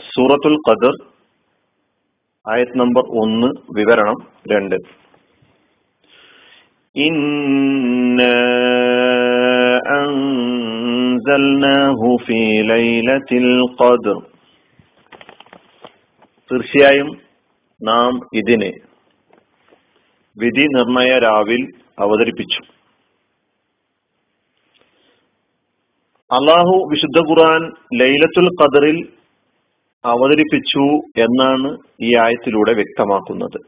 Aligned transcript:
സൂറത്തുൽ 0.00 0.56
ഖദർ 0.56 0.94
ആയത് 2.48 2.78
നമ്പർ 2.78 3.02
ഒന്ന് 3.20 3.46
വിവരണം 3.46 4.18
രണ്ട്. 4.52 4.76
തീർച്ചയായും 16.50 17.18
നാം 17.82 18.20
ഇതിനെ 18.34 18.72
വിധി 20.38 20.66
നിർണയ 20.72 21.18
രാവിൽ 21.18 21.72
അവതരിപ്പിച്ചു. 21.98 22.81
അള്ളാഹു 26.32 26.88
വിശുദ്ധ 26.90 27.18
ഖുർആൻ 27.28 27.62
ലൈലത്തുൽ 27.94 28.48
ഖദറിൽ 28.62 29.08
അവതരിപ്പിച്ചു 30.04 30.84
എന്നാണ് 31.22 31.78
ഈ 32.02 32.16
ആയത്തിലൂടെ 32.16 32.72
വ്യക്തമാക്കുന്നത്. 32.72 33.58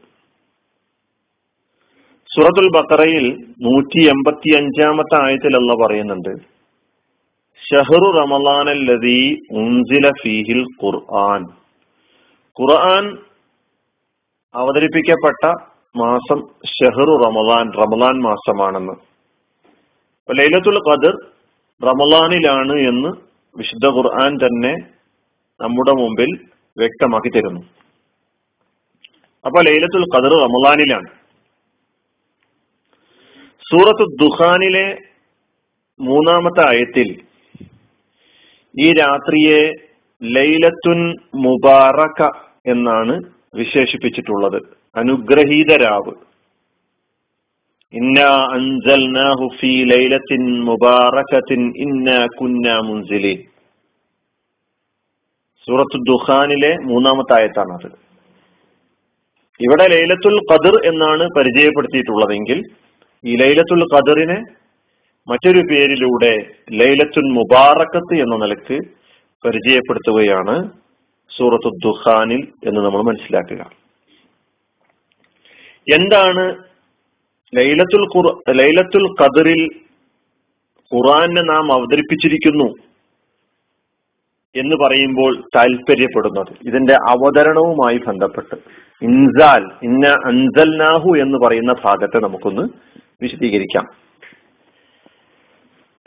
സൂറത്തുൽ 2.33 2.67
ബക്കറയിൽ 2.75 3.25
നൂറ്റി 3.61 4.01
എൺപത്തി 4.07 4.55
അഞ്ചാമത്തെ 4.55 5.15
ആയത്തിലല്ല 5.25 5.73
പറയുന്നുണ്ട് 5.73 6.31
ഷഹറു 7.67 8.09
റമലാനല്ലതി 8.17 9.21
ഉൻസില 9.51 10.11
ഫീഹിൽ 10.23 10.63
ഖുർആൻ. 10.83 11.43
ഖുർആൻ 12.59 13.05
അവതരിപ്പിക്കപ്പെട്ട 14.55 15.43
മാസം 15.97 16.39
ഷഹറു 16.65 17.13
റമലാൻ 17.25 17.65
റമലാൻ 17.73 18.21
മാസമാണെന്ന്. 18.21 18.93
ലൈലത്തുൽ 20.39 20.79
ഖദർ 20.89 21.15
റമലാനിലാണ് 21.81 22.75
എന്ന് 22.89 23.09
വിശുദ്ധ 23.55 23.85
ഖുർആൻ 23.95 24.33
തന്നെ 24.43 24.73
നമ്മുടെ 25.59 25.93
മുമ്പിൽ 26.01 26.31
വ്യക്തമാക്കി 26.77 27.29
തരുന്നു. 27.33 27.61
അപ്പൊ 29.45 29.59
ലൈലത്തുൽ 29.67 30.05
ഖദർ 30.13 30.33
റമലാനിലാണ് 30.45 31.09
സൂറത്ത് 33.65 34.05
ദുഖാനിലെ 34.21 34.87
മൂന്നാമത്തെ 35.99 36.63
ആയത്തിൽ 36.71 37.07
ഈ 38.75 38.87
രാത്രിയെ 38.93 39.61
ലൈലത്തുൻ 40.21 40.99
മുബാറക 41.45 42.19
എന്നാണ് 42.73 43.15
വിശേഷിപ്പിച്ചിട്ടുള്ളത്. 43.53 44.59
അനുഗ്രഹീത 44.95 45.71
രാവ് 45.83 46.13
ഇന്ന 46.13 46.13
അൻസൽനാഹു 46.13 46.13
ഫീ 46.15 46.23
ലൈലത്തിൻ 46.23 46.23
മുബാറകത്തിൻ 46.23 46.23
ഇന്ന 46.95 47.03
കുന്ന 47.05 47.84
മുൻസിലീൻ 47.84 47.84
സൂറത്തു 55.67 55.97
ദുഖാനിലെ 55.97 56.71
മൂന്നാമത്തെ 56.81 57.33
ആയത്താണത് 57.33 57.87
ഇവിടെ 59.59 59.87
ലൈലത്തുൽ 59.87 60.37
ഖദർ 60.51 60.75
എന്നാണ് 60.85 61.27
പരിചയപ്പെടുത്തിയിട്ടുള്ളതെങ്കിൽ 61.37 62.59
ഈ 63.23 63.35
ലൈലത്തുൽ 63.35 63.83
ഖദറിനെ 63.95 64.39
മറ്റൊരു 65.27 65.59
പേരിലൂടെ 65.59 66.33
ലൈലത്തുൽ 66.71 67.27
മുബാറക്കത്ത് 67.29 68.15
എന്ന 68.15 68.35
നിലയ്ക്ക് 68.35 68.77
പരിചയപ്പെടുത്തുകയാണ് 69.45 70.69
സൂറത്തു 71.37 71.69
ദുഖാനിൽ 71.69 72.53
എന്ന് 72.67 72.81
നമ്മൾ 72.81 73.01
മനസ്സിലാക്കുക. 73.01 73.71
എന്താണ് 75.87 76.74
ലൈലത്തുൽ 77.55 78.03
ഖുർ 78.15 78.57
ലൈലത്തുൽ 78.57 79.07
ഖദറിൽ 79.21 79.69
ഖുറാനെ 80.95 81.41
നാം 81.41 81.73
അവതരിപ്പിച്ചിരിക്കുന്നു 81.73 82.73
എന്ന് 84.55 84.75
പറയുമ്പോൾ 84.75 85.43
താല്പര്യപ്പെടുന്നത് 85.55 86.67
ഇതിന്റെ 86.67 86.93
അവതരണവുമായി 86.93 87.97
ബന്ധപ്പെട്ട്. 87.97 88.55
ഇൻസാൽ 89.01 89.63
ഇന്ന 89.83 90.07
അൻസൽനാഹു 90.07 91.17
എന്ന് 91.19 91.37
പറയുന്ന 91.37 91.73
ഭാഗത്തെ 91.85 92.19
നമുക്കൊന്ന് 92.19 92.61
വിശദീകരിക്കാം. 93.21 93.85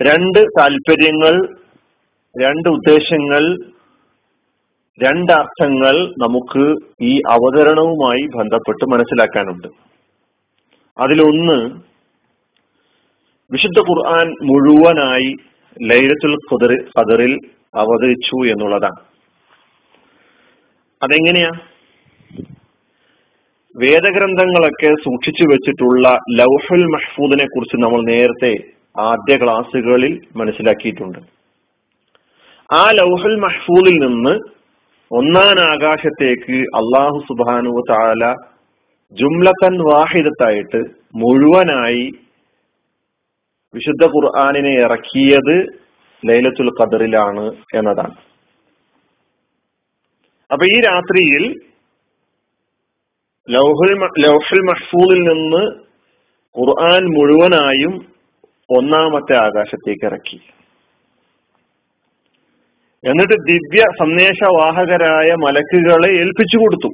രണ്ട് 0.02 0.38
താല്പര്യങ്ങൾ 0.38 1.48
രണ്ട് 2.42 2.68
ഉദ്ദേശങ്ങൾ 2.68 3.56
രണ്ടർത്ഥങ്ങൾ 5.04 6.06
നമുക്ക് 6.06 6.74
ഈ 7.02 7.18
അവതരണവുമായി 7.18 8.26
ബന്ധപ്പെട്ട് 8.36 8.84
മനസ്സിലാക്കാനുണ്ട്. 8.92 9.68
അതിലൊന്ന് 11.00 11.88
വിശുദ്ധ 13.50 13.78
ഖുർആൻ 13.78 14.34
മുഴുവനായി 14.42 15.36
ലൈലത്തുൽ 15.82 16.36
ഖദറിൽ 16.98 17.38
അവതരിച്ചു 17.74 18.46
എന്നുള്ളതാണ്. 18.46 19.00
അതെങ്ങനെയാ? 21.02 21.50
വേദഗ്രന്ഥങ്ങളൊക്കെ 23.76 24.94
സൂക്ഷിച്ചു 25.04 25.44
വെച്ചിട്ടുള്ള 25.44 26.18
ലൗഹുൽ 26.38 26.84
മഹ്ഫൂദിനെ 26.84 27.44
കുറിച്ച് 27.44 27.76
നമ്മൾ 27.76 28.02
നേരത്തെ 28.02 28.64
ആദ്യ 29.00 29.36
ക്ലാസ്സുകളിൽ 29.36 30.20
മനസ്സിലാക്കിയിട്ടുണ്ട്. 30.36 31.18
ആ 32.74 32.90
ലൗഹുൽ 32.90 33.36
മഹ്ഫൂദിൽ 33.36 33.98
നിന്ന് 34.06 34.38
ഒന്നാം 35.12 35.60
ആകാശത്തേക്ക് 35.60 36.52
അള്ളാഹു 36.52 37.24
സുബാനു 37.28 37.82
താല 37.90 38.34
ജുംലത്തൻ 39.12 39.74
വാഹിദത്തായിട്ട് 39.90 40.80
മുഴുവനായി 41.14 42.12
വിശുദ്ധ 43.74 44.04
ഖുർആാനിനെ 44.06 44.72
ഇറക്കിയത് 44.80 45.56
ലൈലത്തുൽ 46.28 46.70
ഖദറിലാണ് 46.80 47.46
എന്നതാണ്. 47.74 48.16
അപ്പൊ 50.52 50.66
ഈ 50.66 50.80
രാത്രിയിൽ 50.80 51.44
ലൗഹുൽ 53.50 53.92
ലൗഹുൽ 54.20 54.62
മഹ്ഫൂദിൽ 54.62 55.20
നിന്ന് 55.30 55.62
ഖുർആൻ 56.54 57.04
മുഴുവനായും 57.16 57.94
ഒന്നാമത്തെ 58.70 59.36
ആകാശത്തേക്ക് 59.36 60.06
ഇറക്കി. 60.06 60.38
എന്നിട്ട് 63.04 63.32
ദിവ്യ 63.32 63.82
സന്ദേശവാഹകരായ 64.00 65.34
മലക്കുകളെ 65.34 66.08
ഏൽപ്പിച്ചു 66.08 66.58
കൊടുത്തു. 66.58 66.90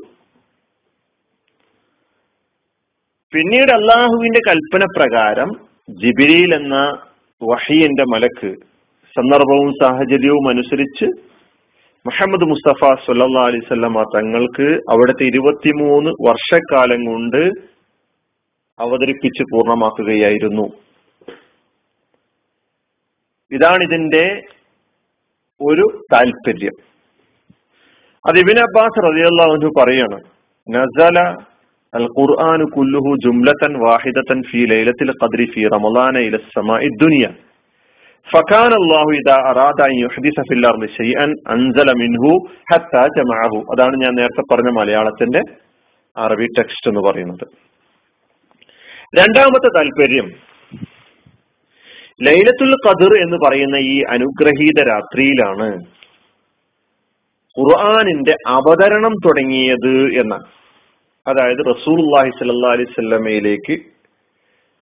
പിന്നീട് 3.34 3.72
അള്ളാഹുവിന്റെ 3.72 4.40
കൽപ്പന 4.40 4.84
പ്രകാരം 4.96 5.50
ജിബിരിയിൽ 5.98 6.54
എന്ന 6.54 6.76
വഹിയന്റെ 7.42 8.04
മലക്ക് 8.04 8.50
സന്ദർഭവും 9.16 9.70
സാഹചര്യവും 9.72 10.48
അനുസരിച്ച് 10.48 11.06
മുഹമ്മദ് 12.06 12.44
മുസ്തഫ 12.44 12.90
സല്ലാ 13.04 13.42
അലൈവല്ലമ 13.42 14.02
തങ്ങൾക്ക് 14.14 14.66
അവിടുത്തെ 14.90 15.24
ഇരുപത്തിമൂന്ന് 15.24 16.10
വർഷക്കാലം 16.28 17.04
കൊണ്ട് 17.04 17.42
അവതരിപ്പിച്ച് 18.78 19.42
പൂർണമാക്കുകയായിരുന്നു. 19.42 20.66
ഇതാണിതിന്റെ 23.52 24.24
ഒരു 25.60 25.84
താല്പര്യം 26.12 26.76
അത് 28.24 28.38
ഇബിൻ 28.38 28.58
അബ്ബാസ് 28.58 29.04
റതിയുള്ള 29.06 29.42
പറയാണ് 29.80 30.18
നസല 30.68 31.18
അൽ 31.93 32.05
ഖുർആൻ 32.15 32.61
കുല്ലുഹു 32.73 33.11
ജുംലതൻ 33.23 33.73
വാഹിദതൻ 33.83 34.39
ഫീ 34.49 34.59
ലൈലത്തിൽ 34.71 35.11
ഖദ്രി 35.15 35.45
ഫീ 35.53 35.61
റമളാന 35.75 36.15
ഇല 36.27 36.35
السماء 36.41 36.81
الدنيا 36.87 37.31
فكان 38.27 38.73
الله 38.81 39.05
اذا 39.13 39.35
اراد 39.51 39.79
ان 39.83 39.93
يحدث 39.99 40.37
في 40.47 40.53
الارض 40.55 40.83
شيئا 40.99 41.25
انزل 41.55 41.89
منه 41.97 42.23
حتى 42.67 43.01
جمعه 43.17 43.53
അതാണ് 43.71 43.95
ഞാൻ 44.03 44.13
നേരത്തെ 44.19 44.43
പറഞ്ഞ 44.51 44.69
മലയാളത്തിന്റെ 44.77 45.41
അറബി 46.17 46.47
ടെക്സ്റ്റ് 46.57 46.87
എന്ന് 46.91 47.01
പറയുന്നത് 47.07 47.45
രണ്ടാമത്തെ 49.13 49.69
താല്പര്യം 49.77 50.27
ലൈലത്തുൽ 52.21 52.73
ഖദർ 52.85 53.13
എന്ന് 53.21 53.37
പറയുന്ന 53.43 53.77
ഈ 53.89 53.97
അനുഗ്രഹീത 54.15 54.79
രാത്രിയിലാണ് 54.89 55.67
ഖുർആാനിന്റെ 57.57 58.33
അവതരണം 58.55 59.13
തുടങ്ങിയത് 59.25 59.93
എന്നാണ് 60.21 60.47
അതായത് 61.26 61.62
റസൂൽഹി 61.72 62.30
സല്ലാ 62.38 62.70
അലൈഹി 62.76 62.92
സ്വല്ലമയിലേക്ക് 62.94 63.74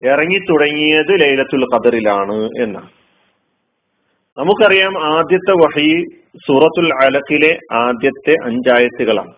ഇറങ്ങി 0.04 0.40
തുടങ്ങിയത് 0.50 1.12
ലൈലത്തുൽ 1.24 1.66
ഖദറിലാണ് 1.74 2.38
എന്നാണ്. 2.64 2.90
നമുക്കറിയാം 4.38 4.94
ആദ്യത്തെ 5.16 5.54
വഹി 5.64 5.90
സൂറത്തുൽ 6.46 6.90
അലക്കിലെ 7.06 7.52
ആദ്യത്തെ 7.82 8.34
അഞ്ചായത്തുകളാണ്. 8.50 9.34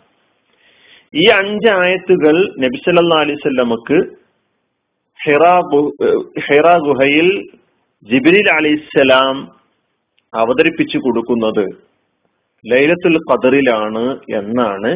ഈ 1.13 1.25
അഞ്ചായത്തുകൾ 1.41 2.37
അലൈഹി 3.23 3.39
സ്വല്ലമക്ക് 3.43 3.97
ഹിറ 6.47 6.67
ഗുഹയിൽ 6.85 7.27
ജിബിരിൽ 8.09 8.47
അലിസ്സലാം 8.57 9.35
അവതരിപ്പിച്ചു 10.33 10.97
കൊടുക്കുന്നത് 11.05 11.65
ലൈലത്തുൽ 12.65 13.17
ഖദറിലാണ് 13.29 14.05
എന്നാണ് 14.39 14.91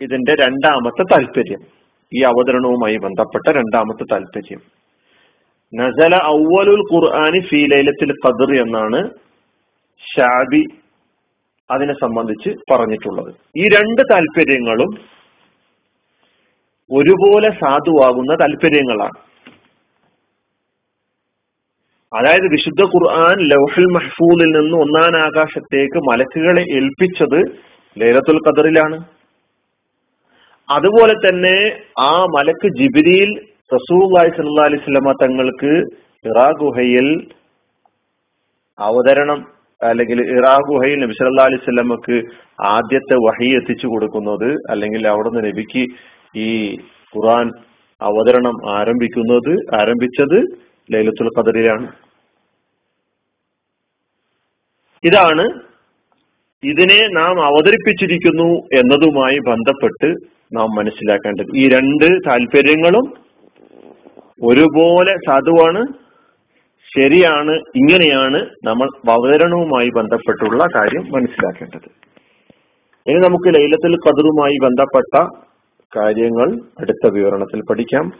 ഇതിന്റെ 0.00 0.34
രണ്ടാമത്തെ 0.34 1.02
താല്പര്യം 1.02 1.60
ഈ 2.14 2.22
അവതരണവുമായി 2.22 2.96
ബന്ധപ്പെട്ട 2.96 3.56
രണ്ടാമത്തെ 3.56 4.04
താല്പര്യം. 4.12 4.60
നസല 5.74 6.14
ഔവലുൽ 6.24 6.82
ഖുർആാനി 6.92 7.40
ഫീ 7.48 7.66
ലൈലത്തിൽ 7.66 8.12
എന്നാണ് 8.60 9.10
ഷാബി 10.14 10.64
അതിനെ 11.70 11.94
സംബന്ധിച്ച് 11.94 12.50
പറഞ്ഞിട്ടുള്ളത്. 12.72 13.34
ഈ 13.56 13.68
രണ്ട് 13.68 14.02
താല്പര്യങ്ങളും 14.12 14.90
ഒരുപോലെ 16.92 17.50
സാധുവാകുന്ന 17.50 18.34
താല്പര്യങ്ങളാണ്. 18.34 19.18
അതായത് 22.16 22.50
വിശുദ്ധ 22.50 22.82
ഖുർആൻ 22.82 23.36
ലൗഹൽ 23.54 23.84
മഹ്ഫൂലിൽ 23.84 24.50
നിന്ന് 24.58 24.76
ഒന്നാം 24.76 25.16
ആകാശത്തേക്ക് 25.22 25.98
മലക്കുകളെ 26.10 26.62
ഏൽപ്പിച്ചത് 26.76 27.40
ലൈലത്തുൽ 28.02 28.40
ഖദറിലാണ്. 28.48 29.15
അതുപോലെ 30.68 31.14
തന്നെ 31.26 31.56
ആ 32.04 32.12
മലക്ക് 32.36 32.68
ജിബിരിയിൽ 32.78 33.30
റസൂല്ലായി 33.72 34.30
സല്ലാ 34.36 34.64
അലൈഹി 34.68 34.82
സ്വലമ 34.84 35.12
തങ്ങൾക്ക് 35.22 35.72
ഇറാ 36.24 36.46
ഗുഹയിൽ 36.60 37.06
അവതരണം 38.78 39.40
അല്ലെങ്കിൽ 39.80 40.18
ഇറാ 40.36 40.54
ഗുഹയിൽ 40.68 40.98
നബി 41.02 41.14
സല്ലാ 41.18 41.46
അലൈഹി 41.50 41.64
സ്വലമക്ക് 41.64 42.16
ആദ്യത്തെ 42.74 43.16
വഹി 43.26 43.48
എത്തിച്ചു 43.58 43.86
കൊടുക്കുന്നത് 43.86 44.48
അല്ലെങ്കിൽ 44.70 45.02
അവിടുന്ന് 45.12 45.42
നബിക്ക് 45.48 45.82
ഈ 46.34 46.48
ഖുറാൻ 47.14 47.46
അവതരണം 48.00 48.56
ആരംഭിക്കുന്നത് 48.78 49.52
ആരംഭിച്ചത് 49.80 50.38
ലൈലത്തുൽ 50.90 51.28
ഖദറിലാണ്. 51.36 51.86
ഇതാണ് 55.04 55.44
ഇതിനെ 56.62 56.98
നാം 57.18 57.36
അവതരിപ്പിച്ചിരിക്കുന്നു 57.48 58.48
എന്നതുമായി 58.80 59.38
ബന്ധപ്പെട്ട് 59.50 60.08
നാം 60.52 60.74
മനസ്സിലാക്കേണ്ടത്. 60.74 61.46
ഈ 61.56 61.68
രണ്ട് 61.68 62.30
താല്പര്യങ്ങളും 62.30 63.26
ഒരുപോലെ 64.42 65.16
സാധുവാണ് 65.16 65.86
ശരിയാണ് 66.96 67.50
ഇങ്ങനെയാണ് 67.50 68.46
നമ്മൾ 68.64 68.88
അവതരണവുമായി 69.10 69.90
ബന്ധപ്പെട്ടുള്ള 69.96 70.66
കാര്യം 70.76 71.12
മനസ്സിലാക്കേണ്ടത്. 71.12 72.06
ഇനി 73.06 73.14
നമുക്ക് 73.14 73.54
ലൈലത്തിൽ 73.54 73.96
കതിറുമായി 73.96 74.58
ബന്ധപ്പെട്ട 74.62 75.26
കാര്യങ്ങൾ 75.96 76.60
അടുത്ത 76.80 77.10
വിവരണത്തിൽ 77.12 77.60
പഠിക്കാം. 77.70 78.12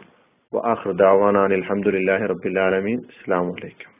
അലഹമുല്ലാഹി 0.65 2.25
റബ്ബിൽ 2.25 2.59
ആലമീൻ. 2.59 2.97
അസ്സാം 2.97 3.47
വലൈക്കും 3.47 3.96